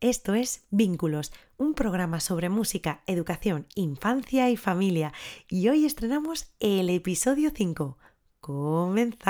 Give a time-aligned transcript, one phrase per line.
[0.00, 5.12] Esto es Vínculos, un programa sobre música, educación, infancia y familia.
[5.46, 7.98] Y hoy estrenamos el episodio 5.
[8.40, 9.20] ¡Comenzamos!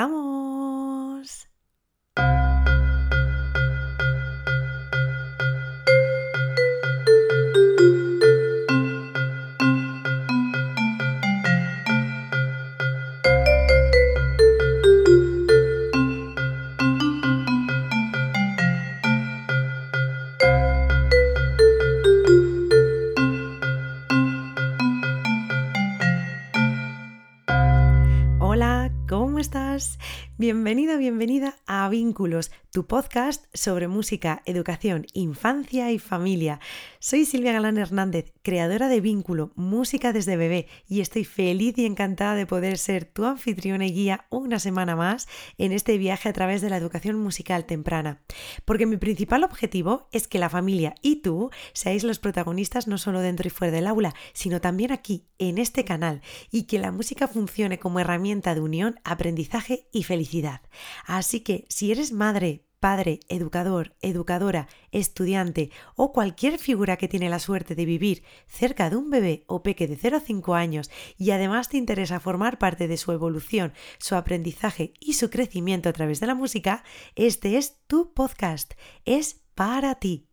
[30.40, 30.50] Estás?
[30.50, 36.60] Bienvenida, bienvenida a Vínculos, tu podcast sobre música, educación, infancia y familia.
[36.98, 42.36] Soy Silvia Galán Hernández, creadora de Vínculo, Música desde bebé, y estoy feliz y encantada
[42.36, 46.62] de poder ser tu anfitriona y guía una semana más en este viaje a través
[46.62, 48.22] de la educación musical temprana.
[48.64, 53.20] Porque mi principal objetivo es que la familia y tú seáis los protagonistas no solo
[53.20, 57.28] dentro y fuera del aula, sino también aquí, en este canal, y que la música
[57.28, 60.29] funcione como herramienta de unión, aprendizaje y felicidad.
[61.06, 67.38] Así que si eres madre, padre, educador, educadora, estudiante o cualquier figura que tiene la
[67.38, 71.30] suerte de vivir cerca de un bebé o peque de 0 a 5 años y
[71.30, 76.20] además te interesa formar parte de su evolución, su aprendizaje y su crecimiento a través
[76.20, 76.82] de la música,
[77.14, 78.72] este es tu podcast.
[79.04, 80.29] Es para ti.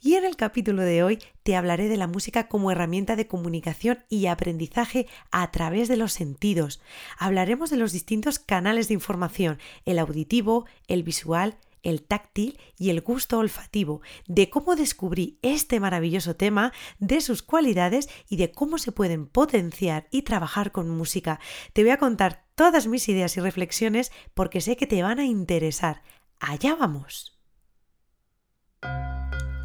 [0.00, 4.04] Y en el capítulo de hoy te hablaré de la música como herramienta de comunicación
[4.08, 6.80] y aprendizaje a través de los sentidos.
[7.18, 13.00] Hablaremos de los distintos canales de información, el auditivo, el visual, el táctil y el
[13.00, 18.90] gusto olfativo, de cómo descubrí este maravilloso tema, de sus cualidades y de cómo se
[18.90, 21.38] pueden potenciar y trabajar con música.
[21.72, 25.24] Te voy a contar todas mis ideas y reflexiones porque sé que te van a
[25.24, 26.02] interesar.
[26.40, 27.35] Allá vamos.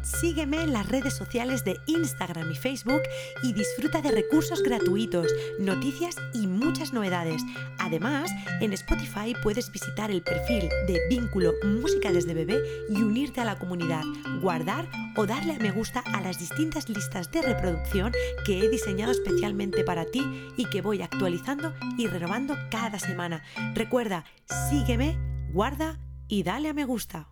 [0.02, 3.02] Sígueme en las redes sociales de Instagram y Facebook
[3.42, 5.28] y disfruta de recursos gratuitos,
[5.60, 7.42] noticias y muchas novedades.
[7.78, 8.30] Además,
[8.60, 13.58] en Spotify puedes visitar el perfil de Vínculo Música desde Bebé y unirte a la
[13.58, 14.02] comunidad,
[14.40, 18.12] guardar o darle a me gusta a las distintas listas de reproducción
[18.44, 20.22] que he diseñado especialmente para ti
[20.56, 23.44] y que voy actualizando y renovando cada semana.
[23.74, 24.24] Recuerda,
[24.68, 25.16] sígueme,
[25.52, 27.31] guarda y dale a me gusta.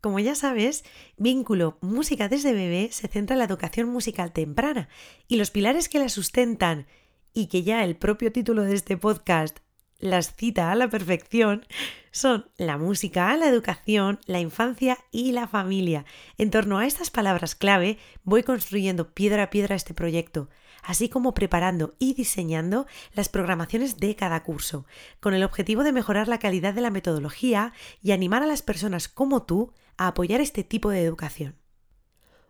[0.00, 0.84] Como ya sabes,
[1.18, 4.88] Vínculo Música desde bebé se centra en la educación musical temprana
[5.28, 6.86] y los pilares que la sustentan
[7.34, 9.58] y que ya el propio título de este podcast
[9.98, 11.66] las cita a la perfección
[12.10, 16.06] son la música, la educación, la infancia y la familia.
[16.38, 20.48] En torno a estas palabras clave voy construyendo piedra a piedra este proyecto,
[20.82, 24.86] así como preparando y diseñando las programaciones de cada curso,
[25.20, 29.08] con el objetivo de mejorar la calidad de la metodología y animar a las personas
[29.08, 31.56] como tú a apoyar este tipo de educación.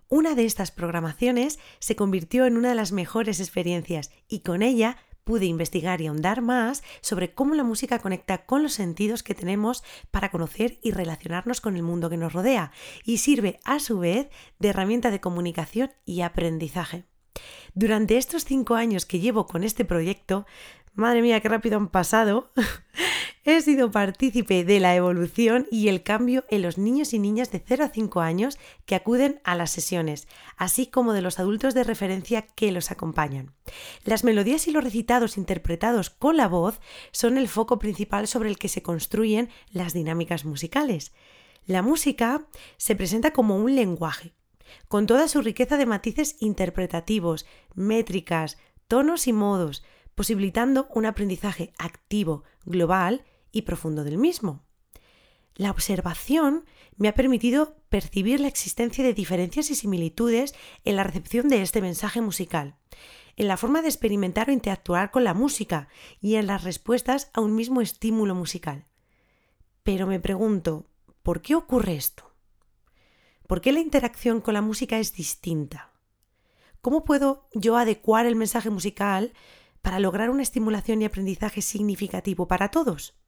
[0.09, 4.97] Una de estas programaciones se convirtió en una de las mejores experiencias y con ella
[5.25, 9.85] pude investigar y ahondar más sobre cómo la música conecta con los sentidos que tenemos
[10.11, 12.73] para conocer y relacionarnos con el mundo que nos rodea
[13.05, 17.10] y sirve a su vez de herramienta de comunicación y aprendizaje.
[17.75, 20.47] Durante estos cinco años que llevo con este proyecto,
[20.95, 22.51] madre mía, qué rápido han pasado,
[23.43, 27.59] He sido partícipe de la evolución y el cambio en los niños y niñas de
[27.67, 31.83] 0 a 5 años que acuden a las sesiones, así como de los adultos de
[31.83, 33.55] referencia que los acompañan.
[34.05, 36.81] Las melodías y los recitados interpretados con la voz
[37.13, 41.13] son el foco principal sobre el que se construyen las dinámicas musicales.
[41.65, 44.35] La música se presenta como un lenguaje,
[44.89, 48.59] con toda su riqueza de matices interpretativos, métricas,
[48.89, 54.65] tonos y modos, posibilitando un aprendizaje activo, global y profundo del mismo.
[55.55, 56.65] La observación
[56.97, 60.55] me ha permitido percibir la existencia de diferencias y similitudes
[60.85, 62.77] en la recepción de este mensaje musical,
[63.37, 65.89] en la forma de experimentar o interactuar con la música
[66.21, 68.87] y en las respuestas a un mismo estímulo musical.
[69.83, 70.87] Pero me pregunto,
[71.23, 72.30] ¿por qué ocurre esto?
[73.51, 75.91] ¿Por qué la interacción con la música es distinta?
[76.81, 79.33] ¿Cómo puedo yo adecuar el mensaje musical
[79.83, 83.19] para lograr una estimulación y aprendizaje significativo para todos?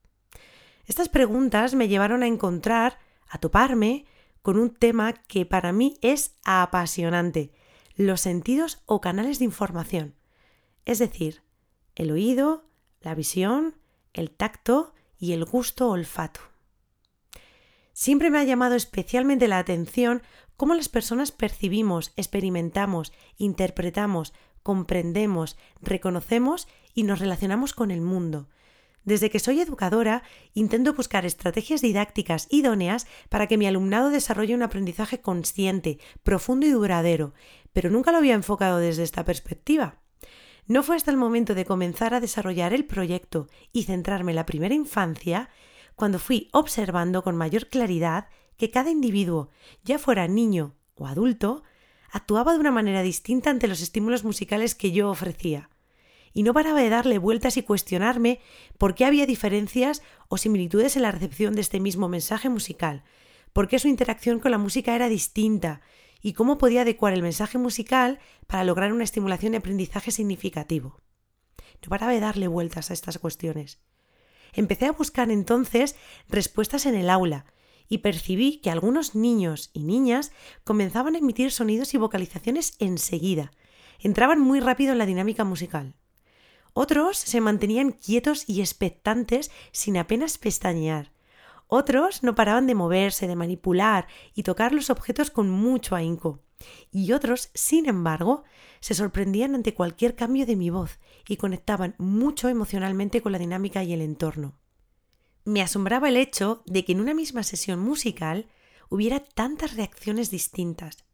[0.86, 4.04] Estas preguntas me llevaron a encontrar, a toparme
[4.42, 7.50] con un tema que para mí es apasionante,
[7.96, 10.14] los sentidos o canales de información,
[10.84, 11.42] es decir,
[11.96, 12.70] el oído,
[13.00, 13.74] la visión,
[14.12, 16.51] el tacto y el gusto olfato.
[17.92, 20.22] Siempre me ha llamado especialmente la atención
[20.56, 28.48] cómo las personas percibimos, experimentamos, interpretamos, comprendemos, reconocemos y nos relacionamos con el mundo,
[29.04, 30.22] Desde que soy educadora,
[30.54, 36.70] intento buscar estrategias didácticas idóneas para que mi alumnado desarrolle un aprendizaje consciente, profundo y
[36.70, 37.34] duradero,
[37.72, 39.96] pero nunca lo había enfocado desde esta perspectiva.
[40.68, 44.46] No fue hasta el momento de comenzar a desarrollar el proyecto y centrarme en la
[44.46, 45.50] primera infancia
[45.94, 49.50] cuando fui observando con mayor claridad que cada individuo,
[49.84, 51.62] ya fuera niño o adulto,
[52.10, 55.70] actuaba de una manera distinta ante los estímulos musicales que yo ofrecía
[56.32, 58.40] y no paraba de darle vueltas y cuestionarme
[58.78, 63.04] por qué había diferencias o similitudes en la recepción de este mismo mensaje musical,
[63.52, 65.82] por qué su interacción con la música era distinta
[66.22, 71.00] y cómo podía adecuar el mensaje musical para lograr una estimulación de aprendizaje significativo.
[71.82, 73.80] No paraba de darle vueltas a estas cuestiones.
[74.52, 75.96] Empecé a buscar entonces
[76.28, 77.46] respuestas en el aula
[77.88, 80.32] y percibí que algunos niños y niñas
[80.64, 83.52] comenzaban a emitir sonidos y vocalizaciones enseguida.
[83.98, 85.94] Entraban muy rápido en la dinámica musical.
[86.74, 91.12] Otros se mantenían quietos y expectantes sin apenas pestañear.
[91.66, 96.40] Otros no paraban de moverse, de manipular y tocar los objetos con mucho ahínco.
[96.90, 98.44] Y otros, sin embargo,
[98.80, 100.98] se sorprendían ante cualquier cambio de mi voz
[101.28, 104.54] y conectaban mucho emocionalmente con la dinámica y el entorno.
[105.44, 108.46] Me asombraba el hecho de que en una misma sesión musical
[108.88, 111.04] hubiera tantas reacciones distintas,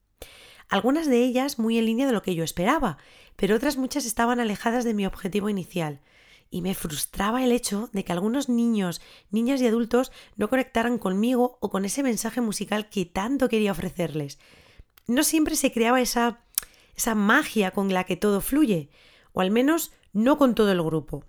[0.69, 2.99] algunas de ellas muy en línea de lo que yo esperaba,
[3.37, 6.01] pero otras muchas estaban alejadas de mi objetivo inicial.
[6.51, 9.01] Y me frustraba el hecho de que algunos niños,
[9.31, 14.39] niñas y adultos no conectaran conmigo o con ese mensaje musical que tanto quería ofrecerles.
[15.07, 16.41] No siempre se creaba esa,
[16.97, 18.91] esa magia con la que todo fluye,
[19.39, 21.25] o al menos no con todo el grupo.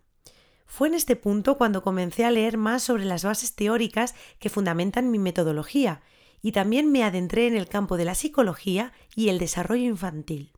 [0.65, 5.11] Fue en este punto cuando comencé a leer más sobre las bases teóricas que fundamentan
[5.11, 6.01] mi metodología
[6.41, 10.53] y también me adentré en el campo de la psicología y el desarrollo infantil.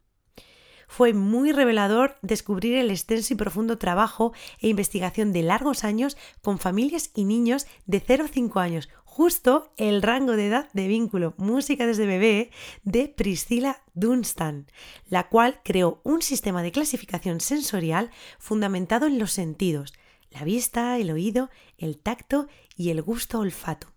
[0.88, 4.32] Fue muy revelador descubrir el extenso y profundo trabajo
[4.62, 9.74] e investigación de largos años con familias y niños de 0 a 5 años, justo
[9.76, 12.50] el rango de edad de vínculo música desde bebé
[12.84, 14.68] de Priscilla Dunstan,
[15.10, 18.10] la cual creó un sistema de clasificación sensorial
[18.40, 19.94] fundamentado en los sentidos,
[20.30, 22.48] la vista, el oído, el tacto
[22.78, 23.88] y el gusto olfato.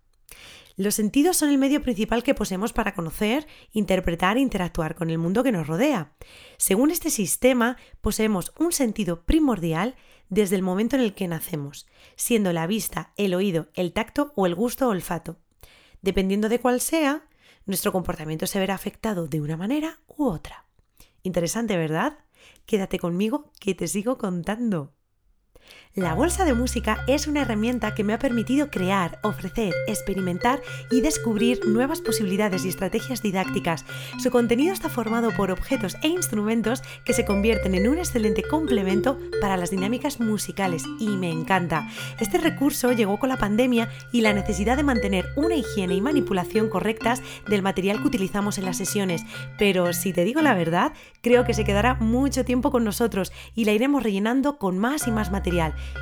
[0.76, 5.18] Los sentidos son el medio principal que poseemos para conocer, interpretar e interactuar con el
[5.18, 6.12] mundo que nos rodea.
[6.56, 9.94] Según este sistema, poseemos un sentido primordial
[10.28, 11.86] desde el momento en el que nacemos,
[12.16, 15.38] siendo la vista, el oído, el tacto o el gusto o olfato.
[16.02, 17.28] Dependiendo de cuál sea,
[17.66, 20.66] nuestro comportamiento se verá afectado de una manera u otra.
[21.22, 22.18] Interesante, ¿verdad?
[22.66, 24.92] Quédate conmigo que te sigo contando.
[25.96, 31.02] La bolsa de música es una herramienta que me ha permitido crear, ofrecer, experimentar y
[31.02, 33.84] descubrir nuevas posibilidades y estrategias didácticas.
[34.20, 39.20] Su contenido está formado por objetos e instrumentos que se convierten en un excelente complemento
[39.40, 41.88] para las dinámicas musicales y me encanta.
[42.18, 46.70] Este recurso llegó con la pandemia y la necesidad de mantener una higiene y manipulación
[46.70, 49.22] correctas del material que utilizamos en las sesiones,
[49.58, 53.64] pero si te digo la verdad, creo que se quedará mucho tiempo con nosotros y
[53.64, 55.53] la iremos rellenando con más y más material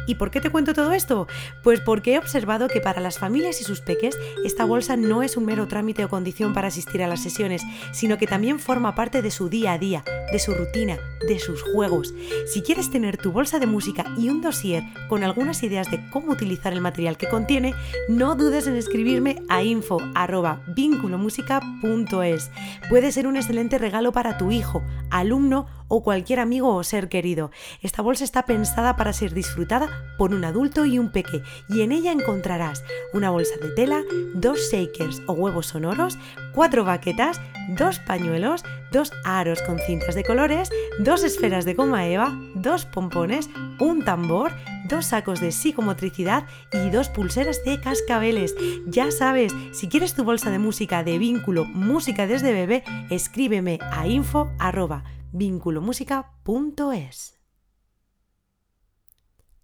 [0.07, 1.27] ¿Y por qué te cuento todo esto?
[1.63, 5.37] Pues porque he observado que para las familias y sus peques esta bolsa no es
[5.37, 7.63] un mero trámite o condición para asistir a las sesiones,
[7.93, 11.63] sino que también forma parte de su día a día, de su rutina, de sus
[11.63, 12.15] juegos.
[12.47, 16.33] Si quieres tener tu bolsa de música y un dossier con algunas ideas de cómo
[16.33, 17.75] utilizar el material que contiene,
[18.09, 22.51] no dudes en escribirme a info@vinculomusica.es.
[22.89, 27.51] Puede ser un excelente regalo para tu hijo, alumno o cualquier amigo o ser querido.
[27.83, 31.93] Esta bolsa está pensada para ser disfrutada por un adulto y un peque y en
[31.93, 34.03] ella encontrarás una bolsa de tela,
[34.35, 36.19] dos shakers o huevos sonoros,
[36.55, 42.33] cuatro baquetas, dos pañuelos, dos aros con cintas de colores, dos esferas de goma eva,
[42.55, 44.53] dos pompones, un tambor,
[44.93, 48.55] dos sacos de psicomotricidad y dos pulseras de cascabeles.
[48.87, 54.07] Ya sabes, si quieres tu bolsa de música de vínculo música desde bebé, escríbeme a
[54.07, 54.51] info.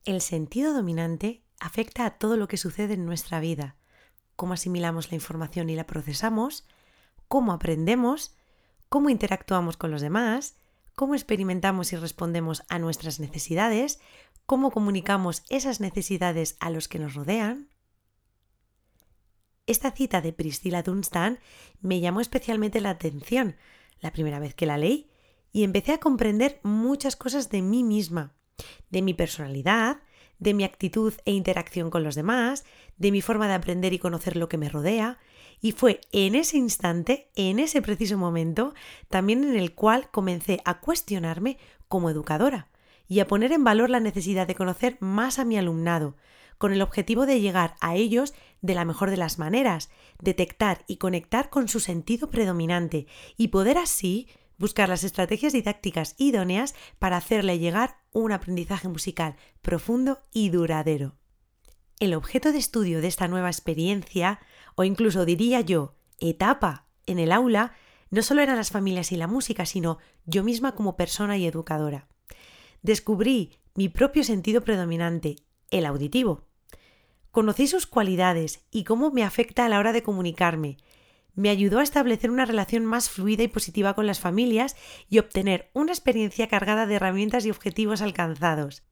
[0.07, 3.77] El sentido dominante afecta a todo lo que sucede en nuestra vida,
[4.35, 6.67] cómo asimilamos la información y la procesamos,
[7.29, 8.35] cómo aprendemos,
[8.89, 10.57] cómo interactuamos con los demás,
[10.99, 14.01] cómo experimentamos y respondemos a nuestras necesidades,
[14.49, 17.69] cómo comunicamos esas necesidades a los que nos rodean.
[19.67, 21.39] Esta cita de Priscilla Dunstan
[21.83, 23.57] me llamó especialmente la atención
[24.01, 25.11] la primera vez que la leí
[25.53, 28.33] y empecé a comprender muchas cosas de mí misma,
[28.89, 30.01] de mi personalidad,
[30.39, 32.65] de mi actitud e interacción con los demás,
[32.97, 35.19] de mi forma de aprender y conocer lo que me rodea,
[35.61, 38.73] y fue en ese instante, en ese preciso momento,
[39.11, 42.71] también en el cual comencé a cuestionarme como educadora
[43.09, 46.17] y a poner en valor la necesidad de conocer más a mi alumnado,
[46.59, 50.97] con el objetivo de llegar a ellos de la mejor de las maneras, detectar y
[50.97, 57.59] conectar con su sentido predominante y poder así buscar las estrategias didácticas idóneas para hacerle
[57.59, 61.17] llegar un aprendizaje musical profundo y duradero.
[62.01, 64.41] El objeto de estudio de esta nueva experiencia,
[64.75, 67.73] o incluso diría yo, etapa en el aula,
[68.11, 72.09] no solo eran las familias y la música, sino yo misma como persona y educadora.
[72.83, 75.37] Descubrí mi propio sentido predominante,
[75.71, 76.47] el auditivo.
[77.31, 80.79] Conocí sus cualidades y cómo me afecta a la hora de comunicarme.
[81.35, 84.77] Me ayudó a establecer una relación más fluida y positiva con las familias
[85.09, 88.83] y obtener una experiencia cargada de herramientas y objetivos alcanzados.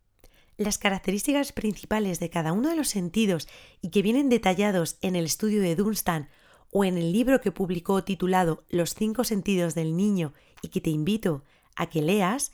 [0.57, 3.49] Las características principales de cada uno de los sentidos
[3.83, 6.29] y que vienen detallados en el estudio de Dunstan
[6.71, 10.91] o en el libro que publicó titulado Los cinco sentidos del niño y que te
[10.91, 12.53] invito a que leas,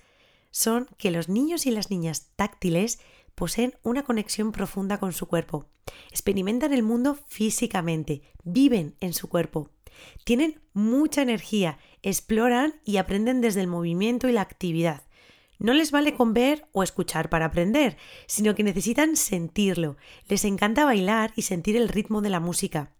[0.52, 3.00] son que los niños y las niñas táctiles
[3.34, 5.66] poseen una conexión profunda con su cuerpo,
[6.10, 9.70] experimentan el mundo físicamente, viven en su cuerpo,
[10.24, 15.02] tienen mucha energía, exploran y aprenden desde el movimiento y la actividad.
[15.58, 19.96] No les vale con ver o escuchar para aprender, sino que necesitan sentirlo.
[20.26, 22.90] Les encanta bailar y sentir el ritmo de la música.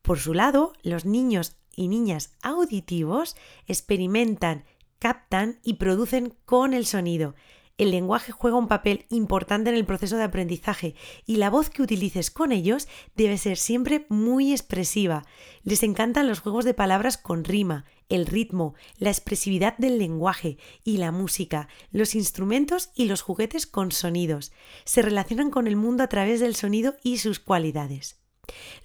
[0.00, 4.64] Por su lado, los niños y niñas auditivos experimentan,
[4.98, 7.34] captan y producen con el sonido.
[7.78, 10.94] El lenguaje juega un papel importante en el proceso de aprendizaje
[11.26, 15.26] y la voz que utilices con ellos debe ser siempre muy expresiva.
[15.62, 20.96] Les encantan los juegos de palabras con rima, el ritmo, la expresividad del lenguaje y
[20.96, 24.52] la música, los instrumentos y los juguetes con sonidos.
[24.84, 28.25] Se relacionan con el mundo a través del sonido y sus cualidades.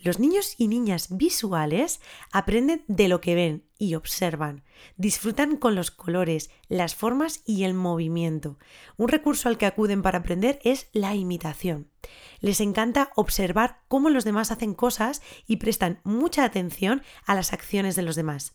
[0.02, 2.02] Los niños y niñas visuales
[2.32, 4.64] aprenden de lo que ven y observan.
[4.98, 8.58] Disfrutan con los colores, las formas y el movimiento.
[8.98, 11.90] Un recurso al que acuden para aprender es la imitación.
[12.40, 17.96] Les encanta observar cómo los demás hacen cosas y prestan mucha atención a las acciones
[17.96, 18.54] de los demás.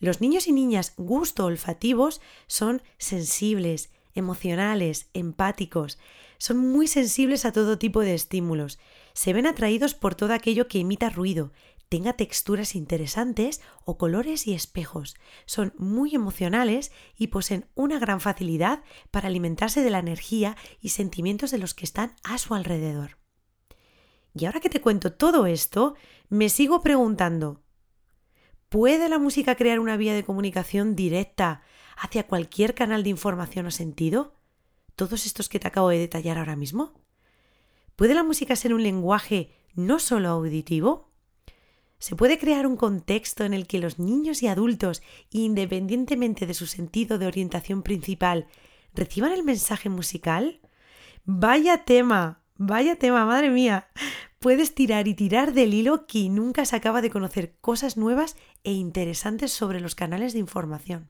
[0.00, 5.98] Los niños y niñas gusto olfativos son sensibles, emocionales, empáticos.
[6.38, 8.80] Son muy sensibles a todo tipo de estímulos
[9.14, 11.52] se ven atraídos por todo aquello que emita ruido,
[11.92, 15.14] tenga texturas interesantes o colores y espejos.
[15.44, 21.50] Son muy emocionales y poseen una gran facilidad para alimentarse de la energía y sentimientos
[21.50, 23.18] de los que están a su alrededor.
[24.34, 25.94] Y ahora que te cuento todo esto,
[26.30, 27.62] me sigo preguntando,
[28.70, 31.60] ¿puede la música crear una vía de comunicación directa
[31.98, 34.34] hacia cualquier canal de información o sentido?
[34.96, 37.01] ¿Todos estos que te acabo de detallar ahora mismo?
[37.96, 41.12] ¿Puede la música ser un lenguaje no solo auditivo?
[41.98, 46.66] ¿Se puede crear un contexto en el que los niños y adultos, independientemente de su
[46.66, 48.48] sentido de orientación principal,
[48.94, 50.60] reciban el mensaje musical?
[51.24, 53.88] Vaya tema, vaya tema, madre mía.
[54.40, 58.72] Puedes tirar y tirar del hilo que nunca se acaba de conocer cosas nuevas e
[58.72, 61.08] interesantes sobre los canales de información.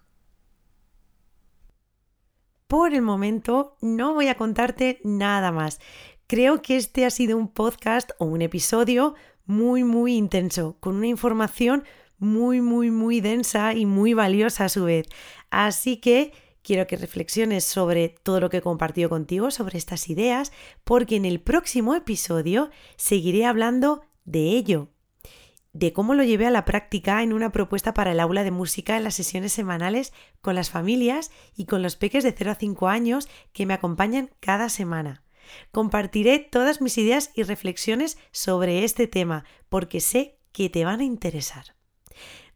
[2.66, 5.80] Por el momento no voy a contarte nada más.
[6.26, 9.14] Creo que este ha sido un podcast o un episodio
[9.46, 11.84] muy, muy intenso, con una información
[12.24, 15.08] muy, muy, muy densa y muy valiosa a su vez.
[15.50, 20.52] Así que quiero que reflexiones sobre todo lo que he compartido contigo, sobre estas ideas,
[20.84, 24.90] porque en el próximo episodio seguiré hablando de ello,
[25.74, 28.96] de cómo lo llevé a la práctica en una propuesta para el aula de música
[28.96, 32.88] en las sesiones semanales con las familias y con los peques de 0 a 5
[32.88, 35.24] años que me acompañan cada semana.
[35.72, 41.06] Compartiré todas mis ideas y reflexiones sobre este tema porque sé que te van a
[41.06, 41.76] interesar.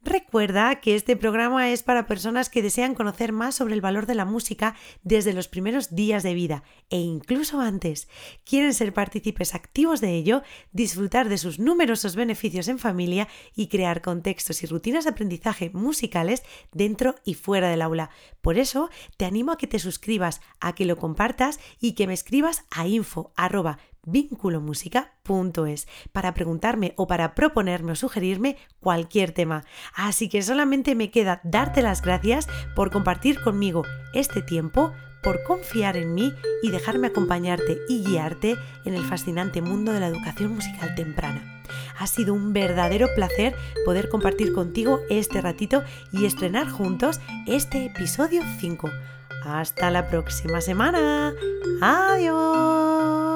[0.03, 4.15] Recuerda que este programa es para personas que desean conocer más sobre el valor de
[4.15, 8.07] la música desde los primeros días de vida e incluso antes.
[8.45, 14.01] Quieren ser partícipes activos de ello, disfrutar de sus numerosos beneficios en familia y crear
[14.01, 18.09] contextos y rutinas de aprendizaje musicales dentro y fuera del aula.
[18.41, 22.13] Por eso te animo a que te suscribas, a que lo compartas y que me
[22.13, 23.33] escribas a info
[24.07, 29.63] vínculomusica.es para preguntarme o para proponerme o sugerirme cualquier tema.
[29.93, 33.83] Así que solamente me queda darte las gracias por compartir conmigo
[34.13, 36.33] este tiempo, por confiar en mí
[36.63, 41.63] y dejarme acompañarte y guiarte en el fascinante mundo de la educación musical temprana.
[41.97, 48.41] Ha sido un verdadero placer poder compartir contigo este ratito y estrenar juntos este episodio
[48.59, 48.89] 5.
[49.43, 51.33] Hasta la próxima semana.
[51.81, 53.26] Adiós.